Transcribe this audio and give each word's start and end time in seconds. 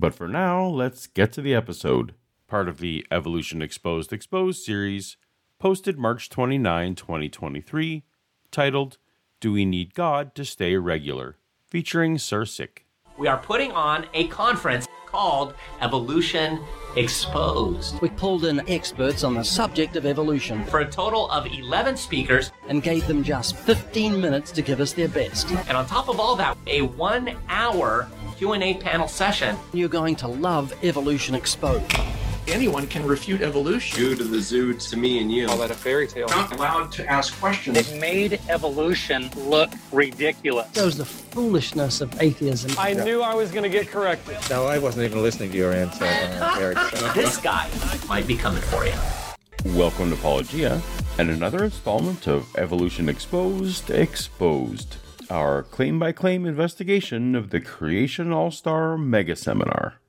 But 0.00 0.14
for 0.14 0.28
now, 0.28 0.64
let's 0.64 1.08
get 1.08 1.32
to 1.32 1.42
the 1.42 1.56
episode, 1.56 2.14
part 2.46 2.68
of 2.68 2.78
the 2.78 3.04
Evolution 3.10 3.60
Exposed 3.60 4.12
Exposed 4.12 4.62
series, 4.62 5.16
posted 5.58 5.98
March 5.98 6.30
29, 6.30 6.94
2023, 6.94 8.04
titled 8.52 8.98
Do 9.40 9.50
We 9.50 9.64
Need 9.64 9.94
God 9.94 10.36
to 10.36 10.44
Stay 10.44 10.76
Regular, 10.76 11.36
featuring 11.66 12.16
Sir 12.16 12.44
Sic. 12.44 12.86
we 13.18 13.26
are 13.26 13.38
putting 13.38 13.72
on 13.72 14.06
a 14.14 14.28
conference 14.28 14.86
called 15.10 15.54
Evolution 15.80 16.60
Exposed 16.96 18.00
We 18.00 18.08
pulled 18.10 18.44
in 18.44 18.60
experts 18.68 19.24
on 19.24 19.34
the 19.34 19.42
subject 19.44 19.96
of 19.96 20.04
evolution 20.04 20.64
for 20.66 20.80
a 20.80 20.90
total 20.90 21.30
of 21.30 21.46
11 21.46 21.96
speakers. 21.96 22.52
and 22.68 22.82
gave 22.82 23.06
them 23.06 23.22
just 23.22 23.56
15 23.56 24.20
minutes 24.20 24.50
to 24.52 24.62
give 24.62 24.80
us 24.80 24.92
their 24.92 25.08
best. 25.08 25.50
And 25.50 25.76
on 25.76 25.86
top 25.86 26.08
of 26.08 26.20
all 26.20 26.36
that, 26.36 26.56
a 26.66 26.82
one 26.82 27.36
hour 27.48 28.08
Q&A 28.36 28.74
panel 28.74 29.08
session. 29.08 29.56
You're 29.72 29.88
going 29.88 30.16
to 30.16 30.28
love 30.28 30.72
Evolution 30.84 31.34
Exposed. 31.34 31.90
Anyone 32.50 32.86
can 32.86 33.04
refute 33.04 33.42
evolution. 33.42 33.98
Zoo 33.98 34.16
to 34.16 34.24
the 34.24 34.40
zoo 34.40 34.72
to 34.72 34.96
me 34.96 35.20
and 35.20 35.30
you. 35.30 35.46
call 35.46 35.58
that 35.58 35.70
a 35.70 35.74
fairy 35.74 36.06
tale. 36.06 36.28
Not 36.28 36.50
allowed 36.54 36.90
to 36.92 37.06
ask 37.06 37.38
questions. 37.38 37.76
It 37.76 38.00
made 38.00 38.40
evolution 38.48 39.30
look 39.36 39.70
ridiculous. 39.92 40.66
Shows 40.74 40.96
the 40.96 41.04
foolishness 41.04 42.00
of 42.00 42.20
atheism. 42.22 42.70
I 42.78 42.94
knew 42.94 43.20
I 43.20 43.34
was 43.34 43.50
going 43.50 43.64
to 43.64 43.68
get 43.68 43.88
corrected. 43.88 44.38
No, 44.48 44.66
I 44.66 44.78
wasn't 44.78 45.04
even 45.04 45.22
listening 45.22 45.50
to 45.50 45.58
your 45.58 45.74
answer, 45.74 46.06
uh, 46.06 46.56
Eric. 46.58 46.78
This 47.14 47.36
guy 47.36 47.68
might 48.08 48.26
be 48.26 48.36
coming 48.36 48.62
for 48.62 48.86
you. 48.86 48.94
Welcome 49.76 50.08
to 50.10 50.16
Paulogia, 50.16 50.80
and 51.18 51.28
another 51.28 51.64
installment 51.64 52.26
of 52.26 52.46
Evolution 52.56 53.10
Exposed 53.10 53.90
Exposed, 53.90 54.96
our 55.28 55.64
claim 55.64 55.98
by 55.98 56.12
claim 56.12 56.46
investigation 56.46 57.34
of 57.34 57.50
the 57.50 57.60
Creation 57.60 58.32
All 58.32 58.50
Star 58.50 58.96
Mega 58.96 59.36
Seminar. 59.36 60.00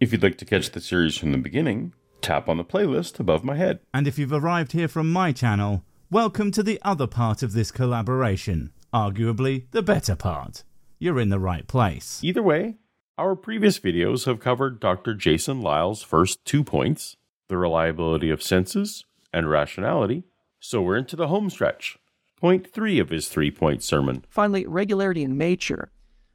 If 0.00 0.12
you'd 0.12 0.22
like 0.22 0.38
to 0.38 0.46
catch 0.46 0.70
the 0.70 0.80
series 0.80 1.18
from 1.18 1.30
the 1.30 1.36
beginning, 1.36 1.92
tap 2.22 2.48
on 2.48 2.56
the 2.56 2.64
playlist 2.64 3.20
above 3.20 3.44
my 3.44 3.56
head. 3.56 3.80
And 3.92 4.08
if 4.08 4.18
you've 4.18 4.32
arrived 4.32 4.72
here 4.72 4.88
from 4.88 5.12
my 5.12 5.30
channel, 5.30 5.84
welcome 6.10 6.50
to 6.52 6.62
the 6.62 6.80
other 6.80 7.06
part 7.06 7.42
of 7.42 7.52
this 7.52 7.70
collaboration, 7.70 8.72
arguably 8.94 9.66
the 9.72 9.82
better 9.82 10.16
part. 10.16 10.64
You're 10.98 11.20
in 11.20 11.28
the 11.28 11.38
right 11.38 11.68
place. 11.68 12.18
Either 12.24 12.42
way, 12.42 12.76
our 13.18 13.36
previous 13.36 13.78
videos 13.78 14.24
have 14.24 14.40
covered 14.40 14.80
Dr. 14.80 15.12
Jason 15.12 15.60
Lisle's 15.60 16.02
first 16.02 16.42
two 16.46 16.64
points 16.64 17.18
the 17.48 17.58
reliability 17.58 18.30
of 18.30 18.42
senses 18.42 19.04
and 19.34 19.50
rationality, 19.50 20.24
so 20.60 20.80
we're 20.80 20.96
into 20.96 21.14
the 21.14 21.28
home 21.28 21.50
stretch. 21.50 21.98
Point 22.40 22.72
three 22.72 22.98
of 23.00 23.10
his 23.10 23.28
three 23.28 23.50
point 23.50 23.82
sermon. 23.82 24.24
Finally, 24.30 24.66
regularity 24.66 25.22
in 25.22 25.36
nature. 25.36 25.92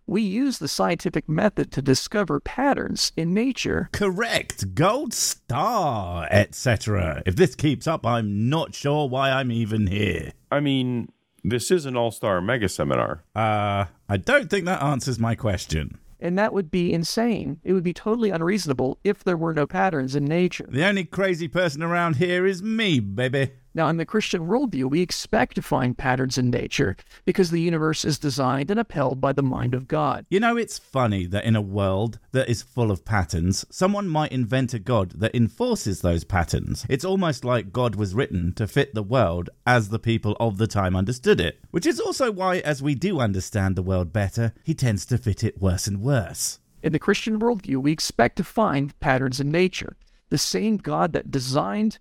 We 0.07 0.21
use 0.21 0.59
the 0.59 0.67
scientific 0.67 1.27
method 1.27 1.71
to 1.71 1.81
discover 1.81 2.39
patterns 2.39 3.11
in 3.17 3.33
nature. 3.33 3.89
Correct, 3.91 4.75
gold 4.75 5.15
star, 5.15 6.27
etc. 6.29 7.23
If 7.25 7.35
this 7.35 7.55
keeps 7.55 7.87
up, 7.87 8.05
I'm 8.05 8.47
not 8.47 8.75
sure 8.75 9.09
why 9.09 9.31
I'm 9.31 9.51
even 9.51 9.87
here. 9.87 10.33
I 10.51 10.59
mean, 10.59 11.11
this 11.44 11.71
is 11.71 11.88
an 11.88 11.97
all 11.97 12.11
star 12.11 12.39
mega 12.39 12.69
seminar. 12.69 13.23
Uh, 13.35 13.85
I 14.07 14.17
don't 14.17 14.47
think 14.49 14.65
that 14.65 14.83
answers 14.83 15.17
my 15.17 15.33
question. 15.33 15.97
And 16.19 16.38
that 16.38 16.53
would 16.53 16.69
be 16.69 16.94
insane. 16.94 17.59
It 17.63 17.73
would 17.73 17.83
be 17.83 17.94
totally 17.94 18.29
unreasonable 18.29 18.99
if 19.03 19.23
there 19.23 19.38
were 19.38 19.53
no 19.53 19.65
patterns 19.65 20.15
in 20.15 20.25
nature. 20.25 20.67
The 20.69 20.85
only 20.85 21.03
crazy 21.03 21.47
person 21.47 21.81
around 21.83 22.17
here 22.17 22.45
is 22.45 22.61
me, 22.61 22.99
baby. 22.99 23.51
Now, 23.75 23.90
in 23.90 23.97
the 23.97 24.06
Christian 24.06 24.47
worldview, 24.47 24.90
we 24.90 25.02
expect 25.02 25.56
to 25.56 25.62
find 25.62 25.97
patterns 25.97 26.38
in 26.38 26.50
nature 26.50 26.96
because 27.25 27.52
the 27.52 27.59
universe 27.59 28.06
is 28.06 28.18
designed 28.18 28.72
and 28.72 28.80
upheld 28.80 29.19
by 29.19 29.34
the 29.34 29.44
mind 29.44 29.74
of 29.74 29.90
God. 29.90 30.25
You 30.30 30.40
know, 30.40 30.56
it's 30.56 30.80
funny 30.80 31.25
that 31.25 31.44
in 31.44 31.58
a 31.58 31.62
world 31.62 32.18
that 32.31 32.47
is 32.47 32.63
full 32.63 32.90
of 32.90 33.03
patterns, 33.03 33.66
someone 33.69 34.08
might 34.08 34.31
invent 34.31 34.74
a 34.74 34.80
god 34.80 35.19
that 35.19 35.36
enforces 35.36 36.00
those 36.00 36.24
patterns. 36.24 36.86
It's 36.88 37.03
almost 37.03 37.44
like 37.44 37.74
God 37.74 37.96
was 37.96 38.16
written 38.16 38.53
to 38.53 38.66
fit 38.66 38.94
the 38.94 39.03
world 39.03 39.50
as 39.68 39.90
the 39.90 40.00
people 40.00 40.38
of 40.40 40.57
the 40.57 40.68
time 40.68 40.96
understood 40.96 41.42
it. 41.42 41.59
Which 41.72 41.86
is 41.86 42.00
also 42.00 42.31
why, 42.31 42.59
as 42.59 42.81
we 42.81 42.96
do 42.96 43.19
understand 43.19 43.75
the 43.75 43.84
world 43.84 44.13
better, 44.13 44.53
he 44.63 44.74
tends 44.74 45.06
to 45.07 45.18
fit 45.18 45.44
it 45.44 45.62
worse 45.62 45.86
and 45.86 46.02
worse. 46.02 46.59
In 46.81 46.94
the 46.94 47.00
Christian 47.00 47.42
worldview, 47.42 47.81
we 47.81 47.92
expect 47.92 48.38
to 48.38 48.46
find 48.46 48.97
patterns 49.02 49.42
in 49.42 49.52
nature. 49.52 49.97
The 50.30 50.38
same 50.38 50.78
God 50.78 51.12
that 51.12 51.30
designed 51.30 52.00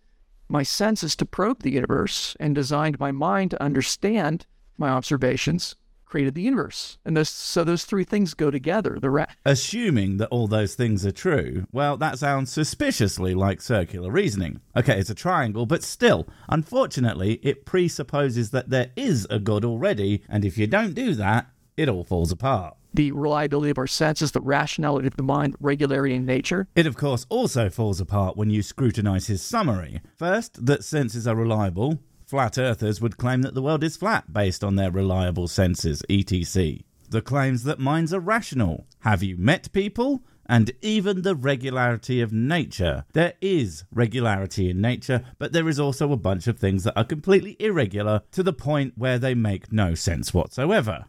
my 0.48 0.62
senses 0.62 1.16
to 1.16 1.24
probe 1.26 1.62
the 1.62 1.72
universe 1.72 2.36
and 2.38 2.54
designed 2.54 3.00
my 3.00 3.10
mind 3.10 3.50
to 3.52 3.62
understand 3.62 4.46
my 4.76 4.88
observations 4.88 5.76
created 6.14 6.34
the 6.34 6.42
universe. 6.42 6.96
And 7.04 7.26
so 7.26 7.64
those 7.64 7.84
three 7.84 8.04
things 8.04 8.34
go 8.34 8.48
together. 8.48 8.98
The 9.00 9.10
ra- 9.10 9.26
Assuming 9.44 10.18
that 10.18 10.28
all 10.28 10.46
those 10.46 10.76
things 10.76 11.04
are 11.04 11.10
true, 11.10 11.66
well, 11.72 11.96
that 11.96 12.20
sounds 12.20 12.52
suspiciously 12.52 13.34
like 13.34 13.60
circular 13.60 14.12
reasoning. 14.12 14.60
Okay, 14.76 15.00
it's 15.00 15.10
a 15.10 15.14
triangle, 15.16 15.66
but 15.66 15.82
still, 15.82 16.28
unfortunately, 16.48 17.40
it 17.42 17.66
presupposes 17.66 18.50
that 18.50 18.70
there 18.70 18.92
is 18.94 19.26
a 19.28 19.40
God 19.40 19.64
already, 19.64 20.22
and 20.28 20.44
if 20.44 20.56
you 20.56 20.68
don't 20.68 20.94
do 20.94 21.14
that, 21.14 21.48
it 21.76 21.88
all 21.88 22.04
falls 22.04 22.32
apart. 22.32 22.76
the 22.92 23.10
reliability 23.10 23.70
of 23.70 23.78
our 23.78 23.88
senses, 23.88 24.30
the 24.30 24.40
rationality 24.40 25.08
of 25.08 25.16
the 25.16 25.22
mind, 25.22 25.56
regularity 25.58 26.14
in 26.14 26.24
nature. 26.24 26.68
It, 26.76 26.86
of 26.86 26.96
course, 26.96 27.26
also 27.28 27.68
falls 27.68 28.00
apart 28.00 28.36
when 28.36 28.50
you 28.50 28.62
scrutinize 28.62 29.26
his 29.26 29.42
summary. 29.42 30.00
First, 30.16 30.64
that 30.66 30.84
senses 30.84 31.26
are 31.26 31.34
reliable. 31.34 31.98
Flat 32.24 32.56
earthers 32.56 33.00
would 33.00 33.16
claim 33.16 33.42
that 33.42 33.54
the 33.54 33.62
world 33.62 33.82
is 33.82 33.96
flat 33.96 34.32
based 34.32 34.62
on 34.62 34.76
their 34.76 34.92
reliable 34.92 35.48
senses, 35.48 36.02
etc. 36.08 36.78
The 37.10 37.20
claims 37.20 37.64
that 37.64 37.78
minds 37.80 38.14
are 38.14 38.20
rational. 38.20 38.86
Have 39.00 39.22
you 39.24 39.36
met 39.36 39.72
people? 39.72 40.22
And 40.46 40.70
even 40.80 41.22
the 41.22 41.34
regularity 41.34 42.20
of 42.20 42.32
nature. 42.32 43.04
There 43.12 43.32
is 43.40 43.84
regularity 43.92 44.70
in 44.70 44.80
nature, 44.80 45.22
but 45.38 45.52
there 45.52 45.68
is 45.68 45.80
also 45.80 46.12
a 46.12 46.18
bunch 46.18 46.46
of 46.46 46.58
things 46.58 46.84
that 46.84 46.96
are 46.96 47.04
completely 47.04 47.56
irregular 47.58 48.22
to 48.32 48.42
the 48.42 48.52
point 48.52 48.92
where 48.96 49.18
they 49.18 49.34
make 49.34 49.72
no 49.72 49.94
sense 49.94 50.32
whatsoever. 50.34 51.06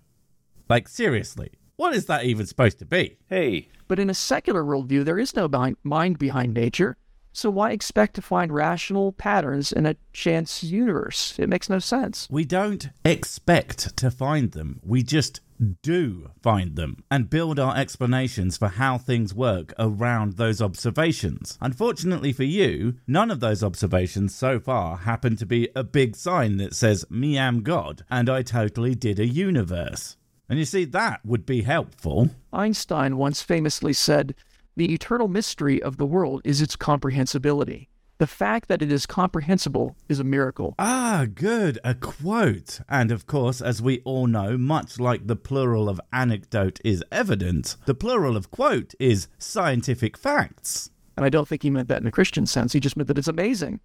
Like, 0.69 0.87
seriously, 0.87 1.51
what 1.75 1.93
is 1.95 2.05
that 2.05 2.25
even 2.25 2.45
supposed 2.45 2.79
to 2.79 2.85
be? 2.85 3.17
Hey, 3.27 3.67
But 3.87 3.99
in 3.99 4.09
a 4.09 4.13
secular 4.15 4.63
worldview, 4.63 5.05
there 5.05 5.19
is 5.19 5.35
no 5.35 5.49
mind 5.83 6.17
behind 6.17 6.53
nature. 6.53 6.97
So 7.33 7.49
why 7.49 7.71
expect 7.71 8.15
to 8.15 8.21
find 8.21 8.51
rational 8.53 9.11
patterns 9.11 9.73
in 9.73 9.85
a 9.85 9.97
chance 10.13 10.63
universe? 10.63 11.35
It 11.37 11.49
makes 11.49 11.69
no 11.69 11.79
sense. 11.79 12.29
We 12.31 12.45
don't 12.45 12.89
expect 13.03 13.97
to 13.97 14.09
find 14.09 14.53
them. 14.53 14.79
We 14.83 15.03
just 15.03 15.41
do 15.81 16.31
find 16.41 16.77
them 16.77 17.03
and 17.11 17.29
build 17.29 17.59
our 17.59 17.75
explanations 17.75 18.57
for 18.57 18.69
how 18.69 18.97
things 18.97 19.33
work 19.33 19.73
around 19.77 20.33
those 20.33 20.61
observations. 20.61 21.57
Unfortunately 21.59 22.31
for 22.31 22.43
you, 22.43 22.95
none 23.05 23.29
of 23.29 23.41
those 23.41 23.63
observations 23.63 24.33
so 24.33 24.57
far 24.57 24.97
happen 24.97 25.35
to 25.35 25.45
be 25.45 25.67
a 25.75 25.83
big 25.83 26.15
sign 26.15 26.55
that 26.57 26.73
says, 26.73 27.05
Me 27.09 27.37
am 27.37 27.63
God, 27.63 28.05
and 28.09 28.29
I 28.29 28.43
totally 28.43 28.95
did 28.95 29.19
a 29.19 29.27
universe. 29.27 30.15
And 30.49 30.59
you 30.59 30.65
see, 30.65 30.85
that 30.85 31.25
would 31.25 31.45
be 31.45 31.61
helpful. 31.63 32.29
Einstein 32.53 33.17
once 33.17 33.41
famously 33.41 33.93
said, 33.93 34.35
The 34.75 34.93
eternal 34.93 35.27
mystery 35.27 35.81
of 35.81 35.97
the 35.97 36.05
world 36.05 36.41
is 36.43 36.61
its 36.61 36.75
comprehensibility. 36.75 37.89
The 38.17 38.27
fact 38.27 38.69
that 38.69 38.81
it 38.81 38.91
is 38.93 39.05
comprehensible 39.05 39.97
is 40.07 40.21
a 40.21 40.23
miracle. 40.23 40.73
Ah, 40.79 41.25
good, 41.33 41.79
a 41.83 41.93
quote. 41.93 42.79
And 42.87 43.11
of 43.11 43.27
course, 43.27 43.59
as 43.61 43.81
we 43.81 43.99
all 44.05 44.27
know, 44.27 44.57
much 44.57 44.99
like 44.99 45.27
the 45.27 45.35
plural 45.35 45.89
of 45.89 45.99
anecdote 46.13 46.79
is 46.85 47.03
evident, 47.11 47.75
the 47.85 47.93
plural 47.95 48.37
of 48.37 48.51
quote 48.51 48.93
is 49.01 49.27
scientific 49.37 50.17
facts. 50.17 50.91
And 51.17 51.25
I 51.25 51.29
don't 51.29 51.47
think 51.47 51.63
he 51.63 51.69
meant 51.69 51.89
that 51.89 52.01
in 52.01 52.07
a 52.07 52.11
Christian 52.11 52.45
sense. 52.45 52.71
He 52.71 52.79
just 52.79 52.95
meant 52.95 53.07
that 53.07 53.17
it's 53.17 53.27
amazing. 53.27 53.81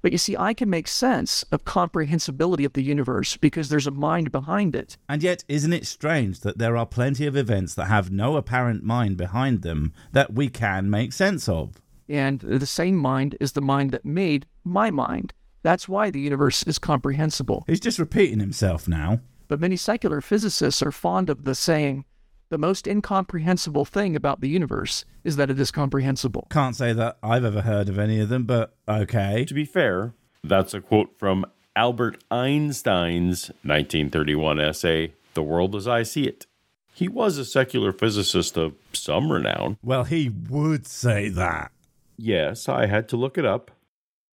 But 0.00 0.12
you 0.12 0.18
see, 0.18 0.36
I 0.36 0.54
can 0.54 0.70
make 0.70 0.86
sense 0.86 1.42
of 1.50 1.64
comprehensibility 1.64 2.64
of 2.64 2.74
the 2.74 2.82
universe 2.82 3.36
because 3.36 3.68
there's 3.68 3.86
a 3.86 3.90
mind 3.90 4.30
behind 4.30 4.76
it. 4.76 4.96
And 5.08 5.22
yet, 5.22 5.44
isn't 5.48 5.72
it 5.72 5.86
strange 5.86 6.40
that 6.40 6.58
there 6.58 6.76
are 6.76 6.86
plenty 6.86 7.26
of 7.26 7.36
events 7.36 7.74
that 7.74 7.86
have 7.86 8.10
no 8.10 8.36
apparent 8.36 8.84
mind 8.84 9.16
behind 9.16 9.62
them 9.62 9.92
that 10.12 10.32
we 10.32 10.48
can 10.48 10.88
make 10.88 11.12
sense 11.12 11.48
of? 11.48 11.82
And 12.08 12.40
the 12.40 12.66
same 12.66 12.96
mind 12.96 13.36
is 13.40 13.52
the 13.52 13.60
mind 13.60 13.90
that 13.90 14.04
made 14.04 14.46
my 14.64 14.90
mind. 14.90 15.34
That's 15.62 15.88
why 15.88 16.10
the 16.10 16.20
universe 16.20 16.62
is 16.62 16.78
comprehensible. 16.78 17.64
He's 17.66 17.80
just 17.80 17.98
repeating 17.98 18.40
himself 18.40 18.86
now. 18.86 19.20
But 19.48 19.60
many 19.60 19.76
secular 19.76 20.20
physicists 20.20 20.82
are 20.82 20.92
fond 20.92 21.28
of 21.28 21.44
the 21.44 21.54
saying, 21.54 22.04
The 22.50 22.56
most 22.56 22.86
incomprehensible 22.86 23.84
thing 23.84 24.16
about 24.16 24.40
the 24.40 24.48
universe 24.48 25.04
is 25.22 25.36
that 25.36 25.50
it 25.50 25.60
is 25.60 25.70
comprehensible. 25.70 26.46
Can't 26.50 26.74
say 26.74 26.94
that 26.94 27.18
I've 27.22 27.44
ever 27.44 27.60
heard 27.60 27.90
of 27.90 27.98
any 27.98 28.20
of 28.20 28.30
them, 28.30 28.44
but 28.44 28.74
okay. 28.88 29.44
To 29.44 29.52
be 29.52 29.66
fair, 29.66 30.14
that's 30.42 30.72
a 30.72 30.80
quote 30.80 31.18
from 31.18 31.44
Albert 31.76 32.24
Einstein's 32.30 33.48
1931 33.64 34.60
essay, 34.60 35.12
The 35.34 35.42
World 35.42 35.76
as 35.76 35.86
I 35.86 36.02
See 36.04 36.24
It. 36.24 36.46
He 36.94 37.06
was 37.06 37.36
a 37.36 37.44
secular 37.44 37.92
physicist 37.92 38.56
of 38.56 38.74
some 38.94 39.30
renown. 39.30 39.76
Well, 39.82 40.04
he 40.04 40.30
would 40.30 40.86
say 40.86 41.28
that. 41.28 41.70
Yes, 42.16 42.66
I 42.66 42.86
had 42.86 43.10
to 43.10 43.18
look 43.18 43.36
it 43.36 43.44
up. 43.44 43.70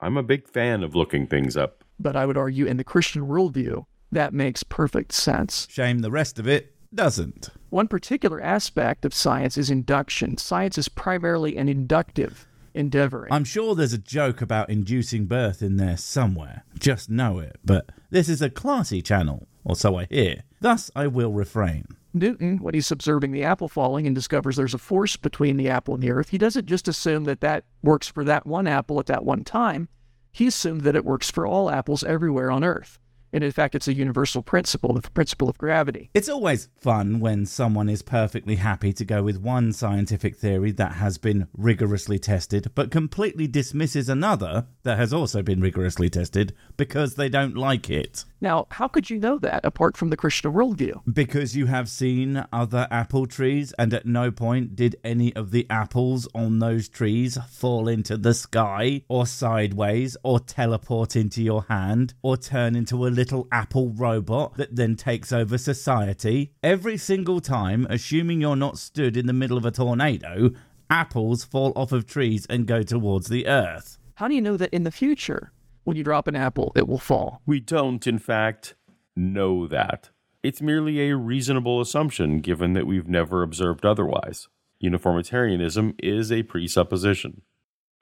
I'm 0.00 0.18
a 0.18 0.22
big 0.22 0.46
fan 0.46 0.82
of 0.82 0.94
looking 0.94 1.26
things 1.26 1.56
up. 1.56 1.82
But 1.98 2.14
I 2.14 2.26
would 2.26 2.36
argue 2.36 2.66
in 2.66 2.76
the 2.76 2.84
Christian 2.84 3.26
worldview, 3.26 3.86
that 4.12 4.34
makes 4.34 4.62
perfect 4.62 5.12
sense. 5.12 5.66
Shame 5.70 6.00
the 6.00 6.10
rest 6.10 6.38
of 6.38 6.46
it 6.46 6.74
doesn't. 6.94 7.50
One 7.70 7.88
particular 7.88 8.40
aspect 8.40 9.04
of 9.04 9.14
science 9.14 9.56
is 9.56 9.70
induction. 9.70 10.36
Science 10.36 10.76
is 10.76 10.88
primarily 10.88 11.56
an 11.56 11.68
inductive 11.68 12.46
endeavor. 12.74 13.28
I'm 13.30 13.44
sure 13.44 13.74
there's 13.74 13.92
a 13.92 13.98
joke 13.98 14.40
about 14.42 14.70
inducing 14.70 15.26
birth 15.26 15.62
in 15.62 15.76
there 15.76 15.96
somewhere. 15.96 16.64
Just 16.78 17.10
know 17.10 17.38
it. 17.38 17.56
But 17.64 17.90
this 18.10 18.28
is 18.28 18.42
a 18.42 18.50
classy 18.50 19.02
channel, 19.02 19.46
or 19.64 19.76
so 19.76 19.96
I 19.96 20.06
hear. 20.06 20.42
Thus, 20.60 20.90
I 20.94 21.06
will 21.06 21.32
refrain. 21.32 21.86
Newton, 22.14 22.58
when 22.58 22.74
he's 22.74 22.90
observing 22.90 23.32
the 23.32 23.42
apple 23.42 23.68
falling 23.68 24.06
and 24.06 24.14
discovers 24.14 24.56
there's 24.56 24.74
a 24.74 24.78
force 24.78 25.16
between 25.16 25.56
the 25.56 25.68
apple 25.68 25.94
and 25.94 26.02
the 26.02 26.10
earth, 26.10 26.28
he 26.28 26.38
doesn't 26.38 26.66
just 26.66 26.86
assume 26.88 27.24
that 27.24 27.40
that 27.40 27.64
works 27.82 28.06
for 28.06 28.22
that 28.24 28.46
one 28.46 28.66
apple 28.66 29.00
at 29.00 29.06
that 29.06 29.24
one 29.24 29.44
time. 29.44 29.88
He 30.30 30.46
assumed 30.46 30.82
that 30.82 30.96
it 30.96 31.04
works 31.04 31.30
for 31.30 31.46
all 31.46 31.70
apples 31.70 32.04
everywhere 32.04 32.50
on 32.50 32.64
earth. 32.64 32.98
And 33.32 33.42
in 33.42 33.52
fact, 33.52 33.74
it's 33.74 33.88
a 33.88 33.94
universal 33.94 34.42
principle, 34.42 34.92
the 34.92 35.02
principle 35.10 35.48
of 35.48 35.56
gravity. 35.56 36.10
It's 36.12 36.28
always 36.28 36.68
fun 36.76 37.18
when 37.18 37.46
someone 37.46 37.88
is 37.88 38.02
perfectly 38.02 38.56
happy 38.56 38.92
to 38.92 39.04
go 39.04 39.22
with 39.22 39.38
one 39.38 39.72
scientific 39.72 40.36
theory 40.36 40.70
that 40.72 40.92
has 40.94 41.16
been 41.16 41.48
rigorously 41.56 42.18
tested, 42.18 42.70
but 42.74 42.90
completely 42.90 43.46
dismisses 43.46 44.08
another 44.08 44.66
that 44.82 44.98
has 44.98 45.12
also 45.12 45.42
been 45.42 45.60
rigorously 45.60 46.10
tested 46.10 46.54
because 46.76 47.14
they 47.14 47.28
don't 47.28 47.56
like 47.56 47.88
it. 47.88 48.24
Now, 48.42 48.66
how 48.72 48.88
could 48.88 49.08
you 49.08 49.18
know 49.18 49.38
that 49.38 49.64
apart 49.64 49.96
from 49.96 50.10
the 50.10 50.16
Christian 50.16 50.52
worldview? 50.52 51.00
Because 51.10 51.56
you 51.56 51.66
have 51.66 51.88
seen 51.88 52.44
other 52.52 52.88
apple 52.90 53.26
trees, 53.26 53.72
and 53.78 53.94
at 53.94 54.04
no 54.04 54.32
point 54.32 54.74
did 54.74 54.96
any 55.04 55.34
of 55.36 55.52
the 55.52 55.64
apples 55.70 56.26
on 56.34 56.58
those 56.58 56.88
trees 56.88 57.38
fall 57.48 57.86
into 57.86 58.16
the 58.16 58.34
sky, 58.34 59.02
or 59.08 59.26
sideways, 59.26 60.16
or 60.24 60.40
teleport 60.40 61.14
into 61.14 61.40
your 61.40 61.62
hand, 61.68 62.14
or 62.20 62.36
turn 62.36 62.74
into 62.74 63.06
a 63.06 63.10
little 63.22 63.46
apple 63.52 63.90
robot 63.90 64.56
that 64.56 64.74
then 64.74 64.96
takes 64.96 65.32
over 65.32 65.56
society. 65.56 66.50
Every 66.60 66.96
single 66.96 67.38
time, 67.38 67.86
assuming 67.88 68.40
you're 68.40 68.56
not 68.56 68.78
stood 68.78 69.16
in 69.16 69.28
the 69.28 69.32
middle 69.32 69.56
of 69.56 69.64
a 69.64 69.70
tornado, 69.70 70.50
apples 70.90 71.44
fall 71.44 71.72
off 71.76 71.92
of 71.92 72.04
trees 72.04 72.46
and 72.50 72.66
go 72.66 72.82
towards 72.82 73.28
the 73.28 73.46
earth. 73.46 73.96
How 74.16 74.26
do 74.26 74.34
you 74.34 74.40
know 74.40 74.56
that 74.56 74.74
in 74.74 74.82
the 74.82 74.90
future, 74.90 75.52
when 75.84 75.96
you 75.96 76.02
drop 76.02 76.26
an 76.26 76.34
apple, 76.34 76.72
it 76.74 76.88
will 76.88 76.98
fall? 76.98 77.42
We 77.46 77.60
don't, 77.60 78.04
in 78.08 78.18
fact, 78.18 78.74
know 79.14 79.68
that. 79.68 80.10
It's 80.42 80.60
merely 80.60 81.08
a 81.08 81.16
reasonable 81.16 81.80
assumption 81.80 82.40
given 82.40 82.72
that 82.72 82.88
we've 82.88 83.06
never 83.06 83.44
observed 83.44 83.86
otherwise. 83.86 84.48
Uniformitarianism 84.80 85.94
is 86.02 86.32
a 86.32 86.42
presupposition. 86.42 87.42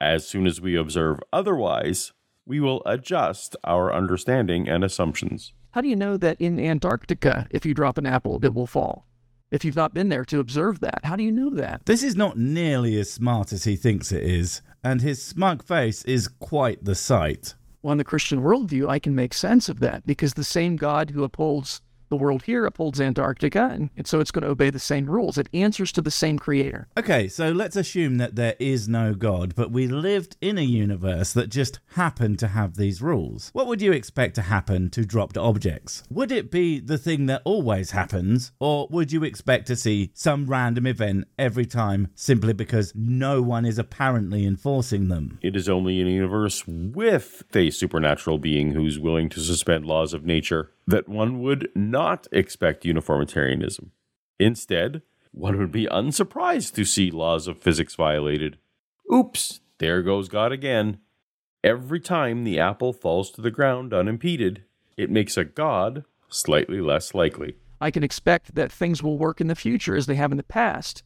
As 0.01 0.27
soon 0.27 0.47
as 0.47 0.59
we 0.59 0.75
observe 0.75 1.19
otherwise, 1.31 2.11
we 2.45 2.59
will 2.59 2.81
adjust 2.85 3.55
our 3.63 3.93
understanding 3.93 4.67
and 4.67 4.83
assumptions. 4.83 5.53
How 5.71 5.81
do 5.81 5.87
you 5.87 5.95
know 5.95 6.17
that 6.17 6.39
in 6.41 6.59
Antarctica, 6.59 7.47
if 7.51 7.65
you 7.65 7.73
drop 7.73 7.97
an 7.97 8.05
apple, 8.05 8.43
it 8.43 8.53
will 8.53 8.67
fall? 8.67 9.05
If 9.51 9.65
you've 9.65 9.75
not 9.75 9.93
been 9.93 10.09
there 10.09 10.25
to 10.25 10.39
observe 10.39 10.79
that, 10.79 11.01
how 11.03 11.15
do 11.15 11.23
you 11.23 11.31
know 11.31 11.49
that? 11.51 11.85
This 11.85 12.03
is 12.03 12.15
not 12.15 12.37
nearly 12.37 12.99
as 12.99 13.11
smart 13.11 13.51
as 13.51 13.65
he 13.65 13.75
thinks 13.75 14.11
it 14.11 14.23
is, 14.23 14.61
and 14.83 15.01
his 15.01 15.23
smug 15.23 15.63
face 15.63 16.03
is 16.05 16.27
quite 16.27 16.83
the 16.83 16.95
sight. 16.95 17.55
Well, 17.81 17.91
in 17.91 17.97
the 17.97 18.03
Christian 18.03 18.41
worldview, 18.41 18.87
I 18.87 18.99
can 18.99 19.15
make 19.15 19.33
sense 19.33 19.67
of 19.67 19.79
that 19.79 20.05
because 20.05 20.33
the 20.35 20.43
same 20.43 20.75
God 20.75 21.09
who 21.09 21.23
upholds 21.23 21.81
the 22.11 22.17
world 22.17 22.43
here 22.43 22.65
upholds 22.65 23.01
Antarctica, 23.01 23.69
and, 23.71 23.89
and, 23.97 24.05
so 24.05 24.19
it's 24.19 24.31
going 24.31 24.43
to 24.43 24.49
obey 24.49 24.69
the 24.69 24.77
same 24.77 25.09
rules. 25.09 25.37
It 25.37 25.49
answers 25.53 25.91
to 25.93 26.01
the 26.01 26.11
same 26.11 26.37
creator. 26.37 26.87
Okay, 26.97 27.27
so 27.27 27.51
let's 27.51 27.77
assume 27.77 28.17
that 28.17 28.35
there 28.35 28.55
is 28.59 28.87
no 28.87 29.15
God, 29.15 29.55
but 29.55 29.71
we 29.71 29.87
lived 29.87 30.35
in 30.41 30.57
a 30.57 30.61
universe 30.61 31.31
that 31.33 31.49
just 31.49 31.79
happened 31.95 32.37
to 32.39 32.49
have 32.49 32.75
these 32.75 33.01
rules. 33.01 33.49
What 33.53 33.65
would 33.67 33.81
you 33.81 33.93
expect 33.93 34.35
to 34.35 34.41
happen 34.43 34.89
to 34.91 35.05
dropped 35.05 35.37
objects? 35.37 36.03
Would 36.09 36.31
it 36.31 36.51
be 36.51 36.79
the 36.79 36.97
thing 36.97 37.27
that 37.27 37.41
always 37.45 37.91
happens, 37.91 38.51
or 38.59 38.87
would 38.91 39.13
you 39.13 39.23
expect 39.23 39.67
to 39.67 39.77
see 39.77 40.11
some 40.13 40.47
random 40.47 40.85
event 40.85 41.27
every 41.39 41.65
time 41.65 42.09
simply 42.13 42.51
because 42.51 42.91
no 42.93 43.41
one 43.41 43.65
is 43.65 43.79
apparently 43.79 44.45
enforcing 44.45 45.07
them? 45.07 45.39
It 45.41 45.55
is 45.55 45.69
only 45.69 46.01
in 46.01 46.07
a 46.07 46.11
universe 46.11 46.67
with 46.67 47.43
a 47.55 47.69
supernatural 47.69 48.37
being 48.37 48.73
who's 48.73 48.99
willing 48.99 49.29
to 49.29 49.39
suspend 49.39 49.85
laws 49.85 50.13
of 50.13 50.25
nature 50.25 50.71
that 50.91 51.09
one 51.09 51.41
would 51.41 51.69
not 51.75 52.27
expect 52.31 52.85
uniformitarianism. 52.85 53.91
Instead, 54.39 55.01
one 55.31 55.57
would 55.57 55.71
be 55.71 55.87
unsurprised 55.87 56.75
to 56.75 56.85
see 56.85 57.09
laws 57.09 57.47
of 57.47 57.61
physics 57.61 57.95
violated. 57.95 58.57
Oops, 59.11 59.61
there 59.79 60.01
goes 60.01 60.29
God 60.29 60.51
again. 60.51 60.99
Every 61.63 61.99
time 61.99 62.43
the 62.43 62.59
apple 62.59 62.93
falls 62.93 63.31
to 63.31 63.41
the 63.41 63.51
ground 63.51 63.93
unimpeded, 63.93 64.63
it 64.97 65.09
makes 65.09 65.37
a 65.37 65.45
God 65.45 66.03
slightly 66.27 66.81
less 66.81 67.13
likely. 67.13 67.55
I 67.79 67.91
can 67.91 68.03
expect 68.03 68.55
that 68.55 68.71
things 68.71 69.01
will 69.01 69.17
work 69.17 69.41
in 69.41 69.47
the 69.47 69.55
future 69.55 69.95
as 69.95 70.05
they 70.05 70.15
have 70.15 70.31
in 70.31 70.37
the 70.37 70.43
past 70.43 71.03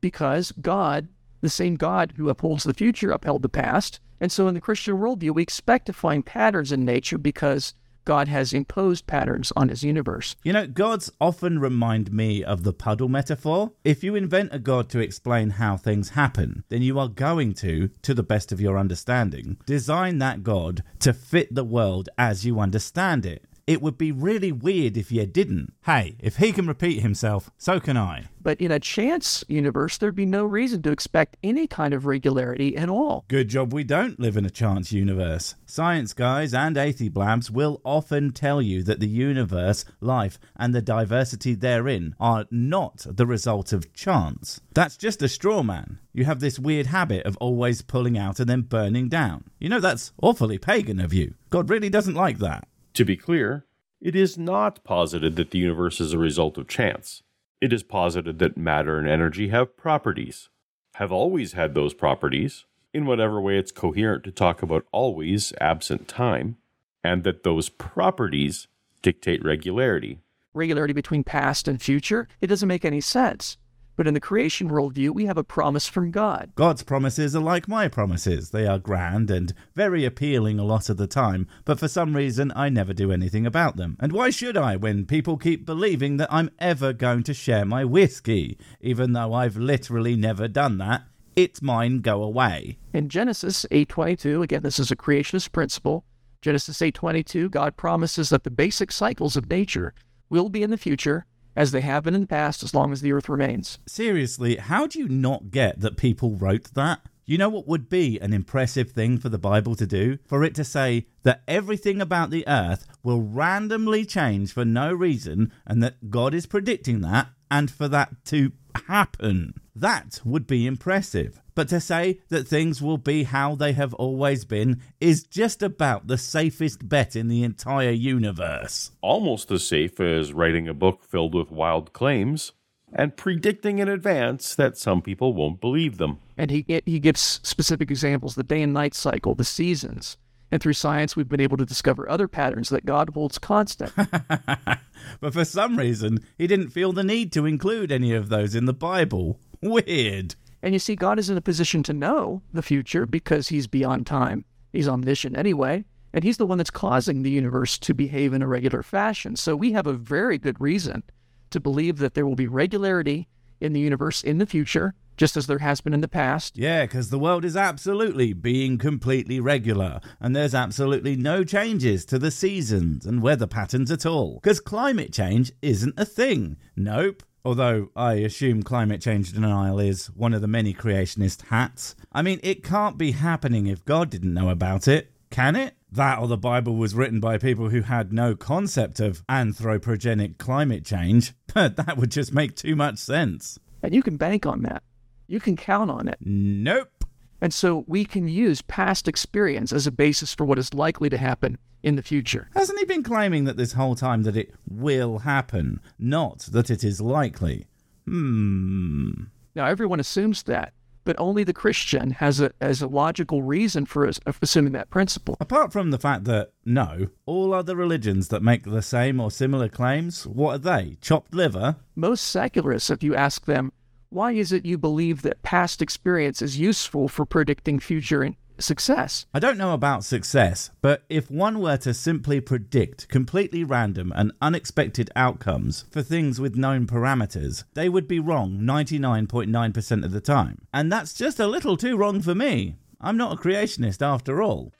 because 0.00 0.52
God, 0.60 1.08
the 1.40 1.48
same 1.48 1.76
God 1.76 2.14
who 2.16 2.28
upholds 2.28 2.64
the 2.64 2.74
future, 2.74 3.10
upheld 3.10 3.42
the 3.42 3.48
past. 3.48 4.00
And 4.20 4.32
so 4.32 4.48
in 4.48 4.54
the 4.54 4.60
Christian 4.60 4.96
worldview, 4.96 5.34
we 5.34 5.42
expect 5.42 5.86
to 5.86 5.92
find 5.92 6.24
patterns 6.24 6.72
in 6.72 6.84
nature 6.84 7.18
because 7.18 7.74
God 8.06 8.28
has 8.28 8.54
imposed 8.54 9.06
patterns 9.06 9.52
on 9.56 9.68
his 9.68 9.82
universe. 9.82 10.36
You 10.44 10.52
know, 10.54 10.66
gods 10.66 11.10
often 11.20 11.58
remind 11.58 12.12
me 12.12 12.42
of 12.42 12.62
the 12.62 12.72
puddle 12.72 13.08
metaphor. 13.08 13.72
If 13.84 14.02
you 14.02 14.14
invent 14.14 14.54
a 14.54 14.60
god 14.60 14.88
to 14.90 15.00
explain 15.00 15.50
how 15.50 15.76
things 15.76 16.10
happen, 16.10 16.64
then 16.68 16.82
you 16.82 16.98
are 16.98 17.08
going 17.08 17.52
to, 17.54 17.88
to 18.02 18.14
the 18.14 18.22
best 18.22 18.52
of 18.52 18.60
your 18.60 18.78
understanding, 18.78 19.58
design 19.66 20.18
that 20.18 20.44
god 20.44 20.84
to 21.00 21.12
fit 21.12 21.52
the 21.54 21.64
world 21.64 22.08
as 22.16 22.46
you 22.46 22.60
understand 22.60 23.26
it. 23.26 23.44
It 23.66 23.82
would 23.82 23.98
be 23.98 24.12
really 24.12 24.52
weird 24.52 24.96
if 24.96 25.10
you 25.10 25.26
didn't. 25.26 25.72
Hey, 25.86 26.14
if 26.20 26.36
he 26.36 26.52
can 26.52 26.68
repeat 26.68 27.00
himself, 27.00 27.50
so 27.58 27.80
can 27.80 27.96
I. 27.96 28.26
But 28.40 28.60
in 28.60 28.70
a 28.70 28.78
chance 28.78 29.42
universe, 29.48 29.98
there'd 29.98 30.14
be 30.14 30.24
no 30.24 30.44
reason 30.44 30.82
to 30.82 30.92
expect 30.92 31.36
any 31.42 31.66
kind 31.66 31.92
of 31.92 32.06
regularity 32.06 32.76
at 32.76 32.88
all. 32.88 33.24
Good 33.26 33.48
job 33.48 33.72
we 33.72 33.82
don't 33.82 34.20
live 34.20 34.36
in 34.36 34.44
a 34.44 34.50
chance 34.50 34.92
universe. 34.92 35.56
Science 35.66 36.12
guys 36.12 36.54
and 36.54 36.76
atheblabs 36.76 37.50
will 37.50 37.80
often 37.82 38.30
tell 38.30 38.62
you 38.62 38.84
that 38.84 39.00
the 39.00 39.08
universe, 39.08 39.84
life, 40.00 40.38
and 40.54 40.72
the 40.72 40.80
diversity 40.80 41.54
therein 41.54 42.14
are 42.20 42.46
not 42.52 43.04
the 43.04 43.26
result 43.26 43.72
of 43.72 43.92
chance. 43.92 44.60
That's 44.74 44.96
just 44.96 45.22
a 45.22 45.28
straw 45.28 45.64
man. 45.64 45.98
You 46.12 46.24
have 46.24 46.38
this 46.38 46.60
weird 46.60 46.86
habit 46.86 47.26
of 47.26 47.36
always 47.38 47.82
pulling 47.82 48.16
out 48.16 48.38
and 48.38 48.48
then 48.48 48.62
burning 48.62 49.08
down. 49.08 49.50
You 49.58 49.70
know, 49.70 49.80
that's 49.80 50.12
awfully 50.22 50.58
pagan 50.58 51.00
of 51.00 51.12
you. 51.12 51.34
God 51.50 51.68
really 51.68 51.90
doesn't 51.90 52.14
like 52.14 52.38
that. 52.38 52.68
To 52.96 53.04
be 53.04 53.14
clear, 53.14 53.66
it 54.00 54.16
is 54.16 54.38
not 54.38 54.82
posited 54.82 55.36
that 55.36 55.50
the 55.50 55.58
universe 55.58 56.00
is 56.00 56.14
a 56.14 56.18
result 56.18 56.56
of 56.56 56.66
chance. 56.66 57.22
It 57.60 57.70
is 57.70 57.82
posited 57.82 58.38
that 58.38 58.56
matter 58.56 58.98
and 58.98 59.06
energy 59.06 59.48
have 59.48 59.76
properties, 59.76 60.48
have 60.94 61.12
always 61.12 61.52
had 61.52 61.74
those 61.74 61.92
properties, 61.92 62.64
in 62.94 63.04
whatever 63.04 63.38
way 63.38 63.58
it's 63.58 63.70
coherent 63.70 64.24
to 64.24 64.30
talk 64.30 64.62
about 64.62 64.86
always 64.92 65.52
absent 65.60 66.08
time, 66.08 66.56
and 67.04 67.22
that 67.24 67.42
those 67.42 67.68
properties 67.68 68.66
dictate 69.02 69.44
regularity. 69.44 70.20
Regularity 70.54 70.94
between 70.94 71.22
past 71.22 71.68
and 71.68 71.82
future? 71.82 72.26
It 72.40 72.46
doesn't 72.46 72.66
make 72.66 72.86
any 72.86 73.02
sense. 73.02 73.58
But 73.96 74.06
in 74.06 74.12
the 74.12 74.20
creation 74.20 74.68
worldview, 74.68 75.10
we 75.10 75.24
have 75.24 75.38
a 75.38 75.44
promise 75.44 75.88
from 75.88 76.10
God. 76.10 76.52
God's 76.54 76.82
promises 76.82 77.34
are 77.34 77.42
like 77.42 77.66
my 77.66 77.88
promises. 77.88 78.50
They 78.50 78.66
are 78.66 78.78
grand 78.78 79.30
and 79.30 79.54
very 79.74 80.04
appealing 80.04 80.58
a 80.58 80.64
lot 80.64 80.90
of 80.90 80.98
the 80.98 81.06
time, 81.06 81.48
but 81.64 81.78
for 81.78 81.88
some 81.88 82.14
reason 82.14 82.52
I 82.54 82.68
never 82.68 82.92
do 82.92 83.10
anything 83.10 83.46
about 83.46 83.76
them. 83.76 83.96
And 83.98 84.12
why 84.12 84.28
should 84.28 84.56
I 84.56 84.76
when 84.76 85.06
people 85.06 85.38
keep 85.38 85.64
believing 85.64 86.18
that 86.18 86.32
I'm 86.32 86.50
ever 86.58 86.92
going 86.92 87.22
to 87.24 87.34
share 87.34 87.64
my 87.64 87.84
whiskey, 87.84 88.58
even 88.82 89.14
though 89.14 89.32
I've 89.32 89.56
literally 89.56 90.14
never 90.14 90.46
done 90.46 90.76
that? 90.78 91.04
It's 91.34 91.62
mine, 91.62 92.00
go 92.00 92.22
away. 92.22 92.78
In 92.92 93.08
Genesis 93.08 93.64
8:22, 93.70 94.42
again 94.42 94.62
this 94.62 94.78
is 94.78 94.90
a 94.90 94.96
creationist 94.96 95.52
principle. 95.52 96.04
Genesis 96.42 96.80
8:22, 96.80 97.50
God 97.50 97.76
promises 97.76 98.28
that 98.28 98.44
the 98.44 98.50
basic 98.50 98.92
cycles 98.92 99.36
of 99.36 99.50
nature 99.50 99.94
will 100.28 100.48
be 100.50 100.62
in 100.62 100.70
the 100.70 100.76
future 100.76 101.24
as 101.56 101.72
they 101.72 101.80
have 101.80 102.04
been 102.04 102.14
in 102.14 102.20
the 102.20 102.26
past 102.26 102.62
as 102.62 102.74
long 102.74 102.92
as 102.92 103.00
the 103.00 103.12
earth 103.12 103.28
remains. 103.28 103.78
Seriously, 103.86 104.56
how 104.56 104.86
do 104.86 104.98
you 104.98 105.08
not 105.08 105.50
get 105.50 105.80
that 105.80 105.96
people 105.96 106.36
wrote 106.36 106.74
that? 106.74 107.00
You 107.28 107.38
know 107.38 107.48
what 107.48 107.66
would 107.66 107.88
be 107.88 108.20
an 108.20 108.32
impressive 108.32 108.92
thing 108.92 109.18
for 109.18 109.28
the 109.28 109.38
Bible 109.38 109.74
to 109.74 109.86
do? 109.86 110.18
For 110.26 110.44
it 110.44 110.54
to 110.54 110.64
say 110.64 111.06
that 111.24 111.42
everything 111.48 112.00
about 112.00 112.30
the 112.30 112.46
earth 112.46 112.86
will 113.02 113.20
randomly 113.20 114.04
change 114.04 114.52
for 114.52 114.64
no 114.64 114.92
reason 114.92 115.52
and 115.66 115.82
that 115.82 116.10
God 116.10 116.34
is 116.34 116.46
predicting 116.46 117.00
that 117.00 117.28
and 117.50 117.68
for 117.68 117.88
that 117.88 118.24
to 118.26 118.52
happen. 118.86 119.54
That 119.74 120.20
would 120.24 120.46
be 120.46 120.66
impressive. 120.68 121.40
But 121.56 121.68
to 121.70 121.80
say 121.80 122.20
that 122.28 122.46
things 122.46 122.82
will 122.82 122.98
be 122.98 123.24
how 123.24 123.54
they 123.54 123.72
have 123.72 123.94
always 123.94 124.44
been 124.44 124.82
is 125.00 125.24
just 125.24 125.62
about 125.62 126.06
the 126.06 126.18
safest 126.18 126.86
bet 126.86 127.16
in 127.16 127.28
the 127.28 127.42
entire 127.42 127.90
universe. 127.90 128.90
Almost 129.00 129.50
as 129.50 129.66
safe 129.66 129.98
as 129.98 130.34
writing 130.34 130.68
a 130.68 130.74
book 130.74 131.02
filled 131.02 131.34
with 131.34 131.50
wild 131.50 131.94
claims 131.94 132.52
and 132.92 133.16
predicting 133.16 133.78
in 133.78 133.88
advance 133.88 134.54
that 134.54 134.76
some 134.76 135.00
people 135.00 135.32
won't 135.32 135.62
believe 135.62 135.96
them. 135.96 136.18
And 136.36 136.50
he 136.50 136.82
he 136.84 137.00
gives 137.00 137.40
specific 137.42 137.90
examples: 137.90 138.34
the 138.34 138.42
day 138.42 138.60
and 138.60 138.74
night 138.74 138.94
cycle, 138.94 139.34
the 139.34 139.42
seasons. 139.42 140.18
And 140.52 140.62
through 140.62 140.74
science, 140.74 141.16
we've 141.16 141.28
been 141.28 141.40
able 141.40 141.56
to 141.56 141.64
discover 141.64 142.08
other 142.08 142.28
patterns 142.28 142.68
that 142.68 142.84
God 142.84 143.10
holds 143.14 143.38
constant. 143.38 143.92
but 145.20 145.32
for 145.32 145.44
some 145.44 145.76
reason, 145.76 146.18
he 146.36 146.46
didn't 146.46 146.68
feel 146.68 146.92
the 146.92 147.02
need 147.02 147.32
to 147.32 147.46
include 147.46 147.90
any 147.90 148.12
of 148.12 148.28
those 148.28 148.54
in 148.54 148.66
the 148.66 148.74
Bible. 148.74 149.40
Weird. 149.60 150.36
And 150.66 150.74
you 150.74 150.80
see, 150.80 150.96
God 150.96 151.20
is 151.20 151.30
in 151.30 151.36
a 151.36 151.40
position 151.40 151.84
to 151.84 151.92
know 151.92 152.42
the 152.52 152.60
future 152.60 153.06
because 153.06 153.46
he's 153.46 153.68
beyond 153.68 154.04
time. 154.04 154.44
He's 154.72 154.88
omniscient 154.88 155.38
anyway, 155.38 155.84
and 156.12 156.24
he's 156.24 156.38
the 156.38 156.46
one 156.46 156.58
that's 156.58 156.70
causing 156.72 157.22
the 157.22 157.30
universe 157.30 157.78
to 157.78 157.94
behave 157.94 158.32
in 158.32 158.42
a 158.42 158.48
regular 158.48 158.82
fashion. 158.82 159.36
So 159.36 159.54
we 159.54 159.70
have 159.74 159.86
a 159.86 159.92
very 159.92 160.38
good 160.38 160.60
reason 160.60 161.04
to 161.50 161.60
believe 161.60 161.98
that 161.98 162.14
there 162.14 162.26
will 162.26 162.34
be 162.34 162.48
regularity 162.48 163.28
in 163.60 163.74
the 163.74 163.80
universe 163.80 164.24
in 164.24 164.38
the 164.38 164.44
future, 164.44 164.94
just 165.16 165.36
as 165.36 165.46
there 165.46 165.60
has 165.60 165.80
been 165.80 165.94
in 165.94 166.00
the 166.00 166.08
past. 166.08 166.58
Yeah, 166.58 166.82
because 166.82 167.10
the 167.10 167.18
world 167.20 167.44
is 167.44 167.56
absolutely 167.56 168.32
being 168.32 168.76
completely 168.76 169.38
regular, 169.38 170.00
and 170.18 170.34
there's 170.34 170.52
absolutely 170.52 171.14
no 171.14 171.44
changes 171.44 172.04
to 172.06 172.18
the 172.18 172.32
seasons 172.32 173.06
and 173.06 173.22
weather 173.22 173.46
patterns 173.46 173.92
at 173.92 174.04
all. 174.04 174.40
Because 174.42 174.58
climate 174.58 175.12
change 175.12 175.52
isn't 175.62 175.94
a 175.96 176.04
thing. 176.04 176.56
Nope. 176.74 177.22
Although 177.46 177.90
I 177.94 178.14
assume 178.14 178.64
climate 178.64 179.00
change 179.00 179.32
denial 179.32 179.78
is 179.78 180.06
one 180.06 180.34
of 180.34 180.40
the 180.40 180.48
many 180.48 180.74
creationist 180.74 181.42
hats. 181.42 181.94
I 182.10 182.20
mean, 182.20 182.40
it 182.42 182.64
can't 182.64 182.98
be 182.98 183.12
happening 183.12 183.68
if 183.68 183.84
God 183.84 184.10
didn't 184.10 184.34
know 184.34 184.48
about 184.48 184.88
it, 184.88 185.12
can 185.30 185.54
it? 185.54 185.76
That 185.92 186.18
or 186.18 186.26
the 186.26 186.36
Bible 186.36 186.74
was 186.74 186.96
written 186.96 187.20
by 187.20 187.38
people 187.38 187.68
who 187.68 187.82
had 187.82 188.12
no 188.12 188.34
concept 188.34 188.98
of 188.98 189.24
anthropogenic 189.28 190.38
climate 190.38 190.84
change, 190.84 191.34
but 191.54 191.76
that 191.76 191.96
would 191.96 192.10
just 192.10 192.34
make 192.34 192.56
too 192.56 192.74
much 192.74 192.98
sense. 192.98 193.60
And 193.80 193.94
you 193.94 194.02
can 194.02 194.16
bank 194.16 194.44
on 194.44 194.62
that. 194.62 194.82
You 195.28 195.38
can 195.38 195.54
count 195.54 195.88
on 195.88 196.08
it. 196.08 196.18
Nope. 196.20 197.04
And 197.40 197.54
so 197.54 197.84
we 197.86 198.04
can 198.04 198.26
use 198.26 198.60
past 198.62 199.06
experience 199.06 199.72
as 199.72 199.86
a 199.86 199.92
basis 199.92 200.34
for 200.34 200.44
what 200.44 200.58
is 200.58 200.74
likely 200.74 201.08
to 201.10 201.16
happen 201.16 201.58
in 201.86 201.94
the 201.94 202.02
future. 202.02 202.48
Hasn't 202.52 202.80
he 202.80 202.84
been 202.84 203.04
claiming 203.04 203.44
that 203.44 203.56
this 203.56 203.74
whole 203.74 203.94
time 203.94 204.24
that 204.24 204.36
it 204.36 204.52
will 204.68 205.18
happen, 205.18 205.80
not 206.00 206.40
that 206.50 206.68
it 206.68 206.82
is 206.82 207.00
likely? 207.00 207.66
Hmm. 208.06 209.12
Now, 209.54 209.66
everyone 209.66 210.00
assumes 210.00 210.42
that, 210.42 210.72
but 211.04 211.14
only 211.16 211.44
the 211.44 211.52
Christian 211.52 212.10
has 212.10 212.40
a, 212.40 212.50
has 212.60 212.82
a 212.82 212.88
logical 212.88 213.42
reason 213.42 213.86
for 213.86 214.04
us- 214.04 214.18
assuming 214.42 214.72
that 214.72 214.90
principle. 214.90 215.36
Apart 215.40 215.72
from 215.72 215.92
the 215.92 215.98
fact 215.98 216.24
that, 216.24 216.50
no, 216.64 217.06
all 217.24 217.54
other 217.54 217.76
religions 217.76 218.28
that 218.28 218.42
make 218.42 218.64
the 218.64 218.82
same 218.82 219.20
or 219.20 219.30
similar 219.30 219.68
claims, 219.68 220.26
what 220.26 220.56
are 220.56 220.58
they? 220.58 220.96
Chopped 221.00 221.34
liver? 221.34 221.76
Most 221.94 222.24
secularists, 222.24 222.90
if 222.90 223.04
you 223.04 223.14
ask 223.14 223.44
them, 223.46 223.72
why 224.10 224.32
is 224.32 224.50
it 224.50 224.66
you 224.66 224.76
believe 224.76 225.22
that 225.22 225.42
past 225.42 225.80
experience 225.80 226.42
is 226.42 226.58
useful 226.58 227.06
for 227.06 227.24
predicting 227.24 227.78
future 227.78 228.24
success? 228.58 229.26
I 229.34 229.38
don't 229.38 229.58
know 229.58 229.72
about 229.72 230.04
success, 230.04 230.70
but 230.80 231.04
if 231.08 231.30
one 231.30 231.60
were 231.60 231.76
to 231.78 231.94
simply 231.94 232.40
predict 232.40 233.08
completely 233.08 233.64
random 233.64 234.12
and 234.14 234.32
unexpected 234.40 235.10
outcomes 235.16 235.84
for 235.90 236.02
things 236.02 236.40
with 236.40 236.56
known 236.56 236.86
parameters, 236.86 237.64
they 237.74 237.88
would 237.88 238.08
be 238.08 238.18
wrong 238.18 238.58
99.9% 238.60 240.04
of 240.04 240.12
the 240.12 240.20
time. 240.20 240.58
And 240.72 240.90
that's 240.90 241.14
just 241.14 241.40
a 241.40 241.46
little 241.46 241.76
too 241.76 241.96
wrong 241.96 242.20
for 242.20 242.34
me. 242.34 242.76
I'm 243.00 243.16
not 243.16 243.32
a 243.32 243.36
creationist 243.36 244.00
after 244.02 244.42
all. 244.42 244.72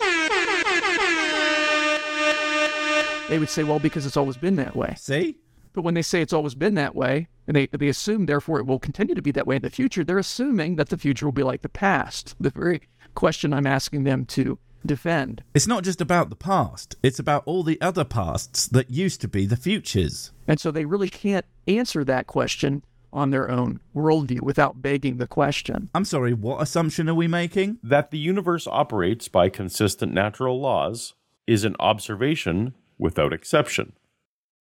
They 3.29 3.39
would 3.39 3.51
say, 3.51 3.65
well, 3.65 3.81
because 3.81 4.07
it's 4.07 4.17
always 4.17 4.37
been 4.37 4.57
that 4.57 4.77
way. 4.77 4.95
See? 4.97 5.39
But 5.73 5.83
when 5.83 5.95
they 5.95 6.03
say 6.03 6.23
it's 6.23 6.33
always 6.33 6.55
been 6.55 6.75
that 6.77 6.95
way, 6.95 7.29
and 7.47 7.57
they, 7.57 7.67
they 7.67 7.89
assume, 7.89 8.27
therefore, 8.27 8.59
it 8.59 8.67
will 8.67 8.79
continue 8.79 9.15
to 9.15 9.23
be 9.23 9.33
that 9.33 9.47
way 9.47 9.57
in 9.57 9.63
the 9.63 9.71
future, 9.71 10.05
they're 10.05 10.17
assuming 10.17 10.77
that 10.77 10.89
the 10.89 10.97
future 10.97 11.27
will 11.27 11.33
be 11.33 11.43
like 11.43 11.63
the 11.63 11.69
past. 11.69 12.35
The 12.41 12.51
very 12.51 12.83
question 13.17 13.53
I'm 13.53 13.67
asking 13.67 14.05
them 14.05 14.25
to 14.27 14.59
defend. 14.85 15.43
It's 15.55 15.67
not 15.67 15.83
just 15.83 16.01
about 16.01 16.31
the 16.31 16.37
past, 16.37 16.95
it's 17.03 17.19
about 17.19 17.43
all 17.47 17.65
the 17.65 17.81
other 17.81 18.05
pasts 18.05 18.69
that 18.69 18.91
used 18.91 19.21
to 19.23 19.29
be 19.29 19.45
the 19.47 19.57
futures. 19.57 20.31
And 20.47 20.61
so 20.61 20.71
they 20.71 20.85
really 20.85 21.11
can't 21.11 21.47
answer 21.67 22.05
that 22.05 22.29
question 22.29 22.85
on 23.13 23.31
their 23.31 23.51
own 23.51 23.81
worldview 23.95 24.43
without 24.43 24.83
begging 24.83 25.17
the 25.17 25.27
question. 25.27 25.91
I'm 25.95 26.05
sorry, 26.05 26.35
what 26.35 26.63
assumption 26.63 27.09
are 27.09 27.15
we 27.15 27.27
making? 27.27 27.79
That 27.83 28.11
the 28.11 28.19
universe 28.19 28.67
operates 28.67 29.27
by 29.27 29.49
consistent 29.49 30.13
natural 30.13 30.61
laws 30.61 31.15
is 31.47 31.65
an 31.65 31.77
observation 31.81 32.75
without 32.99 33.33
exception. 33.33 33.95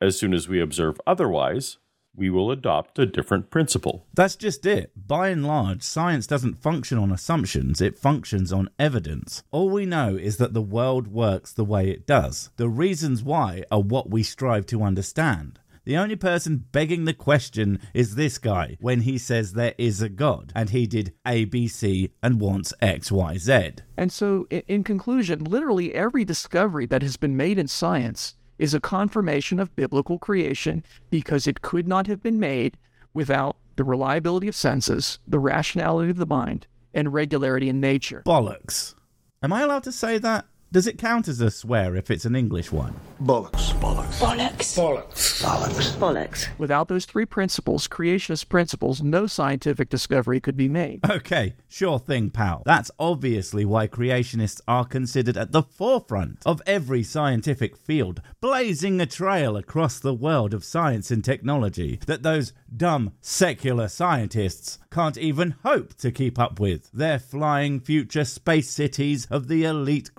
As 0.01 0.17
soon 0.17 0.33
as 0.33 0.47
we 0.47 0.61
observe 0.61 0.99
otherwise, 1.05 1.77
we 2.15 2.29
will 2.29 2.51
adopt 2.51 2.99
a 2.99 3.05
different 3.05 3.49
principle. 3.49 4.05
That's 4.13 4.35
just 4.35 4.65
it. 4.65 4.91
By 4.95 5.29
and 5.29 5.45
large, 5.45 5.83
science 5.83 6.27
doesn't 6.27 6.61
function 6.61 6.97
on 6.97 7.11
assumptions, 7.11 7.81
it 7.81 7.97
functions 7.97 8.51
on 8.51 8.69
evidence. 8.79 9.43
All 9.51 9.69
we 9.69 9.85
know 9.85 10.15
is 10.15 10.37
that 10.37 10.53
the 10.53 10.61
world 10.61 11.07
works 11.07 11.51
the 11.51 11.65
way 11.65 11.89
it 11.89 12.07
does. 12.07 12.49
The 12.57 12.69
reasons 12.69 13.23
why 13.23 13.63
are 13.71 13.81
what 13.81 14.09
we 14.09 14.23
strive 14.23 14.65
to 14.67 14.83
understand. 14.83 15.59
The 15.85 15.97
only 15.97 16.15
person 16.15 16.65
begging 16.71 17.05
the 17.05 17.13
question 17.13 17.79
is 17.93 18.15
this 18.15 18.39
guy 18.39 18.75
when 18.81 19.01
he 19.01 19.19
says 19.19 19.53
there 19.53 19.75
is 19.77 20.01
a 20.01 20.09
God 20.09 20.51
and 20.55 20.71
he 20.71 20.87
did 20.87 21.13
A, 21.27 21.45
B, 21.45 21.67
C 21.67 22.09
and 22.23 22.41
wants 22.41 22.73
X, 22.81 23.11
Y, 23.11 23.37
Z. 23.37 23.69
And 23.95 24.11
so, 24.11 24.47
in 24.49 24.83
conclusion, 24.83 25.43
literally 25.43 25.93
every 25.93 26.25
discovery 26.25 26.87
that 26.87 27.03
has 27.03 27.17
been 27.17 27.37
made 27.37 27.59
in 27.59 27.67
science 27.67 28.35
is 28.57 28.73
a 28.73 28.79
confirmation 28.79 29.59
of 29.59 29.75
biblical 29.75 30.17
creation 30.19 30.83
because 31.09 31.47
it 31.47 31.61
could 31.61 31.87
not 31.87 32.07
have 32.07 32.21
been 32.21 32.39
made 32.39 32.77
without 33.13 33.57
the 33.75 33.83
reliability 33.83 34.47
of 34.47 34.55
senses, 34.55 35.19
the 35.27 35.39
rationality 35.39 36.09
of 36.09 36.17
the 36.17 36.25
mind, 36.25 36.67
and 36.93 37.13
regularity 37.13 37.69
in 37.69 37.79
nature. 37.79 38.23
Bollocks. 38.25 38.95
Am 39.43 39.53
I 39.53 39.61
allowed 39.61 39.83
to 39.83 39.91
say 39.91 40.17
that? 40.19 40.45
Does 40.75 40.87
it 40.87 40.97
count 40.97 41.29
as 41.29 41.39
a 41.39 41.49
swear 41.49 41.95
if 41.95 42.11
it's 42.11 42.25
an 42.25 42.35
English 42.35 42.69
one? 42.69 42.93
Bollocks. 43.23 43.71
Bollocks. 43.79 44.19
Bollocks. 44.19 44.75
Bollocks. 44.75 45.41
Bollocks. 45.41 45.95
Bollocks. 45.95 46.47
Without 46.57 46.89
those 46.89 47.05
three 47.05 47.25
principles, 47.25 47.87
creationist 47.87 48.49
principles, 48.49 49.01
no 49.01 49.25
scientific 49.25 49.87
discovery 49.87 50.41
could 50.41 50.57
be 50.57 50.67
made. 50.67 50.99
Okay, 51.09 51.53
sure 51.69 51.97
thing, 51.97 52.29
pal. 52.29 52.61
That's 52.65 52.91
obviously 52.99 53.63
why 53.63 53.87
creationists 53.87 54.59
are 54.67 54.83
considered 54.83 55.37
at 55.37 55.53
the 55.53 55.63
forefront 55.63 56.39
of 56.45 56.61
every 56.67 57.03
scientific 57.03 57.77
field, 57.77 58.21
blazing 58.41 58.99
a 58.99 59.05
trail 59.05 59.55
across 59.55 59.97
the 59.99 60.13
world 60.13 60.53
of 60.53 60.65
science 60.65 61.09
and 61.09 61.23
technology 61.23 62.01
that 62.05 62.23
those 62.23 62.51
dumb 62.75 63.13
secular 63.21 63.87
scientists 63.87 64.77
can't 64.91 65.17
even 65.17 65.55
hope 65.63 65.93
to 65.95 66.11
keep 66.11 66.39
up 66.39 66.59
with. 66.59 66.91
Their 66.91 67.19
flying 67.19 67.79
future 67.79 68.25
space 68.25 68.69
cities 68.69 69.25
of 69.29 69.47
the 69.47 69.63
elite 69.65 70.15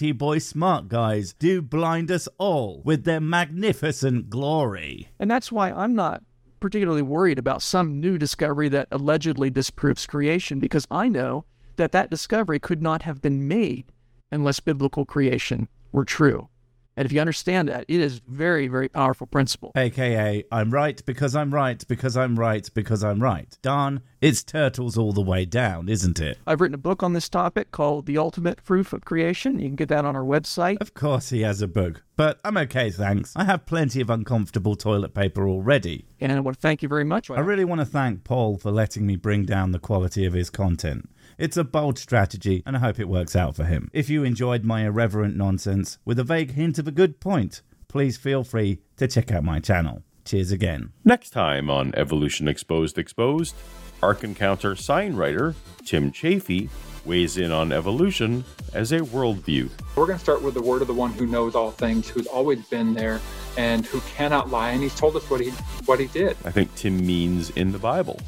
boy 0.00 0.38
smart 0.38 0.88
guys 0.88 1.34
do 1.34 1.60
blind 1.62 2.10
us 2.10 2.28
all 2.38 2.82
with 2.84 3.04
their 3.04 3.20
magnificent 3.20 4.30
glory. 4.30 5.08
And 5.18 5.30
that's 5.30 5.52
why 5.52 5.70
I'm 5.70 5.94
not 5.94 6.22
particularly 6.58 7.02
worried 7.02 7.38
about 7.38 7.62
some 7.62 8.00
new 8.00 8.18
discovery 8.18 8.68
that 8.68 8.88
allegedly 8.90 9.50
disproves 9.50 10.06
creation, 10.06 10.58
because 10.58 10.86
I 10.90 11.08
know 11.08 11.44
that 11.76 11.92
that 11.92 12.10
discovery 12.10 12.58
could 12.58 12.82
not 12.82 13.02
have 13.02 13.22
been 13.22 13.46
made 13.46 13.86
unless 14.30 14.60
biblical 14.60 15.04
creation 15.04 15.68
were 15.92 16.04
true. 16.04 16.48
And 16.96 17.06
if 17.06 17.12
you 17.12 17.20
understand 17.20 17.68
that, 17.68 17.84
it 17.88 18.00
is 18.00 18.20
very, 18.26 18.68
very 18.68 18.88
powerful 18.88 19.26
principle. 19.26 19.72
AKA, 19.76 20.44
I'm 20.50 20.70
right 20.70 21.02
because 21.06 21.34
I'm 21.36 21.54
right 21.54 21.82
because 21.88 22.16
I'm 22.16 22.38
right 22.38 22.68
because 22.74 23.04
I'm 23.04 23.22
right. 23.22 23.56
Darn, 23.62 24.02
it's 24.20 24.42
turtles 24.42 24.98
all 24.98 25.12
the 25.12 25.22
way 25.22 25.44
down, 25.44 25.88
isn't 25.88 26.20
it? 26.20 26.38
I've 26.46 26.60
written 26.60 26.74
a 26.74 26.78
book 26.78 27.02
on 27.02 27.12
this 27.12 27.28
topic 27.28 27.70
called 27.70 28.06
The 28.06 28.18
Ultimate 28.18 28.62
Proof 28.64 28.92
of 28.92 29.04
Creation. 29.04 29.58
You 29.58 29.68
can 29.68 29.76
get 29.76 29.88
that 29.88 30.04
on 30.04 30.16
our 30.16 30.24
website. 30.24 30.78
Of 30.80 30.94
course 30.94 31.30
he 31.30 31.40
has 31.42 31.62
a 31.62 31.68
book, 31.68 32.02
but 32.16 32.40
I'm 32.44 32.56
okay, 32.58 32.90
thanks. 32.90 33.32
I 33.34 33.44
have 33.44 33.66
plenty 33.66 34.00
of 34.00 34.10
uncomfortable 34.10 34.74
toilet 34.74 35.14
paper 35.14 35.48
already. 35.48 36.06
And 36.20 36.32
I 36.32 36.40
want 36.40 36.56
to 36.56 36.60
thank 36.60 36.82
you 36.82 36.88
very 36.88 37.04
much. 37.04 37.30
I 37.30 37.40
really 37.40 37.64
want 37.64 37.80
to 37.80 37.86
thank 37.86 38.24
Paul 38.24 38.58
for 38.58 38.70
letting 38.70 39.06
me 39.06 39.16
bring 39.16 39.44
down 39.44 39.70
the 39.70 39.78
quality 39.78 40.26
of 40.26 40.34
his 40.34 40.50
content. 40.50 41.08
It's 41.40 41.56
a 41.56 41.64
bold 41.64 41.98
strategy, 41.98 42.62
and 42.66 42.76
I 42.76 42.80
hope 42.80 43.00
it 43.00 43.08
works 43.08 43.34
out 43.34 43.56
for 43.56 43.64
him. 43.64 43.88
If 43.94 44.10
you 44.10 44.24
enjoyed 44.24 44.62
my 44.62 44.84
irreverent 44.84 45.38
nonsense 45.38 45.96
with 46.04 46.18
a 46.18 46.22
vague 46.22 46.50
hint 46.50 46.78
of 46.78 46.86
a 46.86 46.90
good 46.90 47.18
point, 47.18 47.62
please 47.88 48.18
feel 48.18 48.44
free 48.44 48.82
to 48.98 49.08
check 49.08 49.32
out 49.32 49.42
my 49.42 49.58
channel. 49.58 50.02
Cheers 50.26 50.52
again. 50.52 50.92
Next 51.02 51.30
time 51.30 51.70
on 51.70 51.94
Evolution 51.94 52.46
Exposed 52.46 52.98
Exposed, 52.98 53.54
Ark 54.02 54.22
Encounter 54.22 54.76
sign 54.76 55.16
writer 55.16 55.54
Tim 55.86 56.12
Chaffey 56.12 56.68
weighs 57.06 57.38
in 57.38 57.52
on 57.52 57.72
evolution 57.72 58.44
as 58.74 58.92
a 58.92 59.00
worldview. 59.00 59.70
We're 59.96 60.04
going 60.04 60.18
to 60.18 60.22
start 60.22 60.42
with 60.42 60.52
the 60.52 60.60
word 60.60 60.82
of 60.82 60.88
the 60.88 60.94
one 60.94 61.10
who 61.10 61.26
knows 61.26 61.54
all 61.54 61.70
things, 61.70 62.06
who's 62.06 62.26
always 62.26 62.66
been 62.66 62.92
there, 62.92 63.18
and 63.56 63.86
who 63.86 64.02
cannot 64.14 64.50
lie. 64.50 64.72
And 64.72 64.82
he's 64.82 64.94
told 64.94 65.16
us 65.16 65.30
what 65.30 65.40
he 65.40 65.48
what 65.86 66.00
he 66.00 66.06
did. 66.08 66.36
I 66.44 66.50
think 66.50 66.74
Tim 66.74 66.98
means 67.06 67.48
in 67.48 67.72
the 67.72 67.78
Bible. 67.78 68.20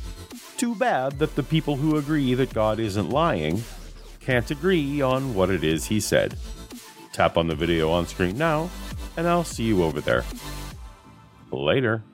Too 0.62 0.76
bad 0.76 1.18
that 1.18 1.34
the 1.34 1.42
people 1.42 1.74
who 1.74 1.96
agree 1.96 2.34
that 2.34 2.54
God 2.54 2.78
isn't 2.78 3.10
lying 3.10 3.64
can't 4.20 4.48
agree 4.48 5.02
on 5.02 5.34
what 5.34 5.50
it 5.50 5.64
is 5.64 5.86
he 5.86 5.98
said. 5.98 6.38
Tap 7.12 7.36
on 7.36 7.48
the 7.48 7.56
video 7.56 7.90
on 7.90 8.06
screen 8.06 8.38
now, 8.38 8.70
and 9.16 9.26
I'll 9.26 9.42
see 9.42 9.64
you 9.64 9.82
over 9.82 10.00
there. 10.00 10.24
Later. 11.50 12.04